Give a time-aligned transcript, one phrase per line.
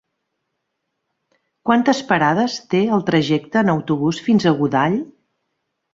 [1.69, 5.01] Quantes parades té el trajecte en autobús fins a Godall?